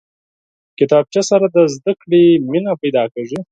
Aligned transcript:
کتابچه 0.79 1.21
سره 1.29 1.45
د 1.55 1.57
زده 1.75 1.93
کړې 2.01 2.23
مینه 2.51 2.71
پیدا 2.81 3.03
کېږي 3.13 3.39